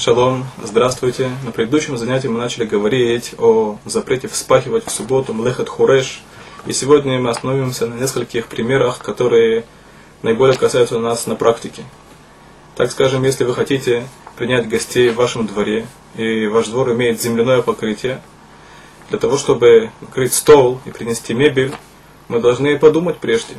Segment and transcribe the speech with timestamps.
[0.00, 1.30] Шалом, здравствуйте.
[1.44, 6.22] На предыдущем занятии мы начали говорить о запрете вспахивать в субботу млехат хуреш.
[6.64, 9.66] И сегодня мы остановимся на нескольких примерах, которые
[10.22, 11.82] наиболее касаются нас на практике.
[12.76, 14.06] Так скажем, если вы хотите
[14.38, 15.86] принять гостей в вашем дворе,
[16.16, 18.22] и ваш двор имеет земляное покрытие,
[19.10, 21.74] для того, чтобы накрыть стол и принести мебель,
[22.28, 23.54] мы должны подумать прежде.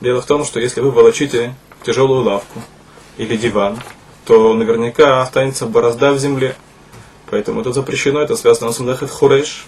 [0.00, 1.54] Дело в том, что если вы волочите
[1.84, 2.62] тяжелую лавку
[3.18, 3.78] или диван,
[4.24, 6.54] то наверняка останется борозда в земле.
[7.30, 9.66] Поэтому это запрещено, это связано с млехет хуреш.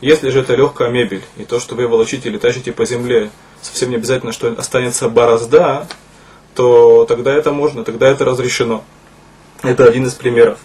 [0.00, 3.30] Если же это легкая мебель, и то, что вы волочите или тащите по земле,
[3.60, 5.86] совсем не обязательно, что останется борозда,
[6.54, 8.84] то тогда это можно, тогда это разрешено.
[9.62, 10.58] Это один из примеров.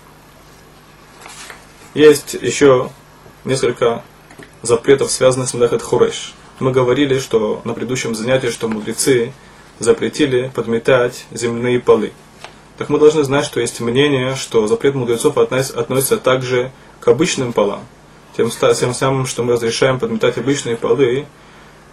[1.93, 2.89] Есть еще
[3.45, 4.03] несколько
[4.61, 6.33] запретов, связанных с Млехет Хуреш.
[6.59, 9.33] Мы говорили, что на предыдущем занятии, что мудрецы
[9.79, 12.11] запретили подметать земляные полы.
[12.77, 17.81] Так мы должны знать, что есть мнение, что запрет мудрецов относится также к обычным полам.
[18.35, 21.25] Тем, тем самым, что мы разрешаем подметать обычные полы,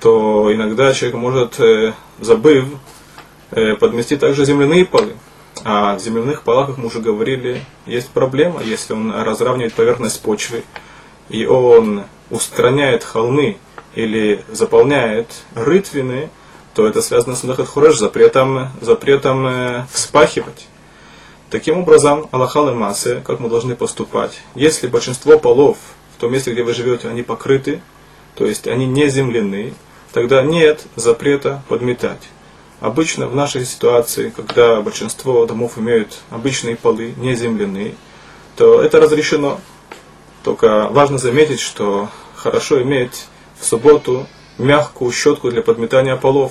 [0.00, 2.66] то иногда человек может, э, забыв,
[3.50, 5.14] э, подмести также земляные полы.
[5.64, 10.64] А в земляных полах, как мы уже говорили, есть проблема, если он разравнивает поверхность почвы,
[11.30, 13.56] и он устраняет холмы
[13.94, 16.28] или заполняет рытвины,
[16.74, 20.66] то это связано с Млехат Хуреш, запретом, запретом э, вспахивать.
[21.55, 25.78] Таким образом, Аллахал и Масе, как мы должны поступать, если большинство полов
[26.16, 27.80] в том месте, где вы живете, они покрыты,
[28.34, 29.72] то есть они не земляные,
[30.12, 32.22] тогда нет запрета подметать.
[32.80, 37.94] Обычно в нашей ситуации, когда большинство домов имеют обычные полы, не земляные,
[38.56, 39.60] то это разрешено.
[40.42, 43.27] Только важно заметить, что хорошо иметь
[43.60, 44.27] в субботу
[44.58, 46.50] мягкую щетку для подметания полов.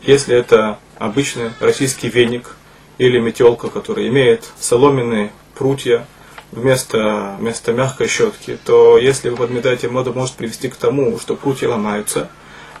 [0.00, 2.56] Если это обычный российский веник–
[2.98, 6.06] или метелка, которая имеет соломенные прутья
[6.52, 11.68] вместо, вместо мягкой щетки, то если вы подметаете моду, может привести к тому, что прутья
[11.68, 12.28] ломаются.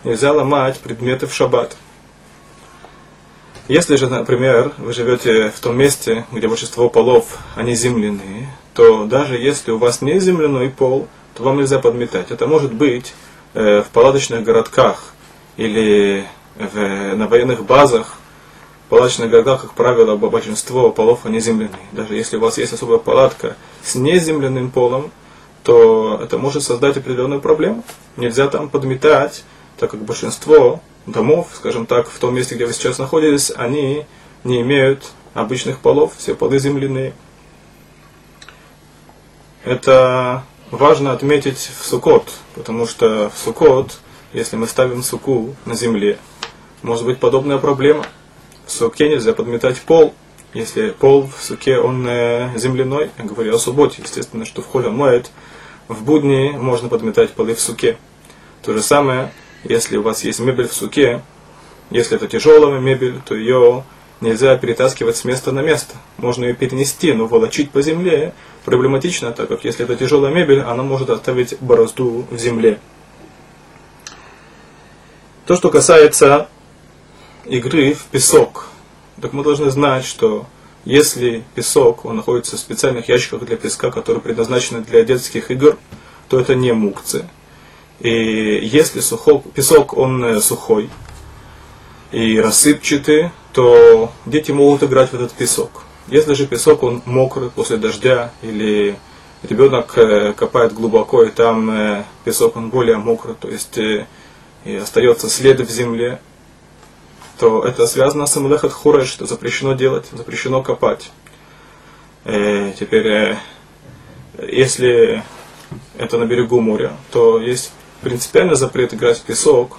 [0.04, 1.76] Нельзя ломать предметы в шаббат.
[3.68, 9.36] Если же, например, вы живете в том месте, где большинство полов, они земляные, то даже
[9.36, 12.30] если у вас не земляной пол, то вам нельзя подметать.
[12.30, 13.12] Это может быть
[13.54, 15.12] э, в палаточных городках
[15.58, 16.24] или
[16.56, 18.17] в, на военных базах,
[18.88, 21.86] палаточных городах, как правило, большинство полов они земляные.
[21.92, 25.10] Даже если у вас есть особая палатка с неземляным полом,
[25.62, 27.84] то это может создать определенную проблему.
[28.16, 29.44] Нельзя там подметать,
[29.78, 34.06] так как большинство домов, скажем так, в том месте, где вы сейчас находитесь, они
[34.44, 37.12] не имеют обычных полов, все полы земляные.
[39.64, 43.98] Это важно отметить в Сукот, потому что в Сукот,
[44.32, 46.18] если мы ставим суку на земле,
[46.82, 48.06] может быть подобная проблема–
[48.68, 50.14] в суке нельзя подметать пол,
[50.52, 54.88] если пол в суке он э, земляной, я говорю о субботе, естественно, что в холе
[54.88, 55.30] он моет,
[55.88, 57.96] в будни можно подметать полы в суке.
[58.62, 59.32] То же самое,
[59.64, 61.22] если у вас есть мебель в суке,
[61.90, 63.84] если это тяжелая мебель, то ее
[64.20, 65.94] нельзя перетаскивать с места на место.
[66.18, 68.34] Можно ее перенести, но волочить по земле
[68.66, 72.78] проблематично, так как если это тяжелая мебель, она может оставить борозду в земле.
[75.46, 76.48] То, что касается
[77.44, 78.66] игры в песок.
[79.20, 80.46] Так мы должны знать, что
[80.84, 85.76] если песок, он находится в специальных ящиках для песка, которые предназначены для детских игр,
[86.28, 87.28] то это не мукцы.
[88.00, 88.10] И
[88.62, 90.88] если сухой, песок, он э, сухой
[92.12, 95.82] и рассыпчатый, то дети могут играть в этот песок.
[96.06, 98.96] Если же песок, он мокрый после дождя, или
[99.42, 105.28] ребенок э, копает глубоко, и там э, песок, он более мокрый, то есть и остается
[105.28, 106.20] след в земле,
[107.38, 111.10] то это связано с Амлехат Хуреш, что запрещено делать, запрещено копать.
[112.24, 113.36] Э, теперь, э,
[114.48, 115.22] если
[115.96, 117.72] это на берегу моря, то есть
[118.02, 119.78] принципиальный запрет играть в песок,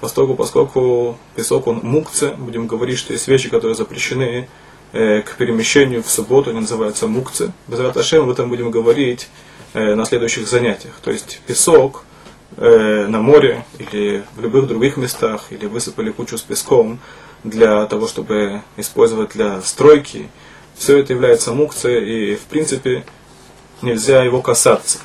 [0.00, 4.48] поскольку, поскольку песок он мукце, будем говорить, что есть вещи, которые запрещены
[4.92, 7.52] э, к перемещению в субботу, они называются мукцы.
[7.66, 9.28] Без Раташем об этом будем говорить
[9.72, 10.94] на следующих занятиях.
[11.00, 12.04] То есть песок–
[12.56, 16.98] на море или в любых других местах, или высыпали кучу с песком
[17.44, 20.28] для того, чтобы использовать для стройки,
[20.76, 23.04] все это является мукцией, и в принципе
[23.82, 24.98] нельзя его касаться.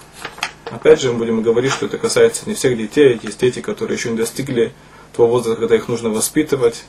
[0.71, 4.09] Опять же, мы будем говорить, что это касается не всех детей, есть дети, которые еще
[4.09, 4.73] не достигли
[5.15, 6.83] того возраста, когда их нужно воспитывать.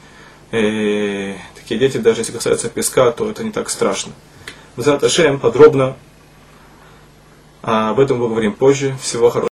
[0.52, 4.12] И такие дети, даже если касаются песка, то это не так страшно.
[4.76, 5.96] Зат Ашем подробно
[7.62, 8.96] об этом мы поговорим позже.
[9.00, 9.55] Всего хорошего.